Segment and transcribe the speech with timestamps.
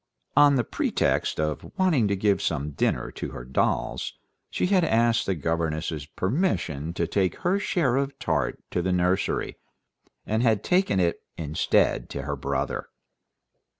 [0.35, 4.13] On the pretext of wanting to give some dinner to her dolls,
[4.49, 9.57] she had asked the governess's permission to take her share of tart to the nursery,
[10.25, 12.87] and had taken it instead to her brother.